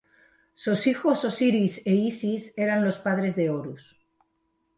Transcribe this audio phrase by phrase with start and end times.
[0.55, 4.01] Sus hijos Osiris e Isis eran los padres de Horus.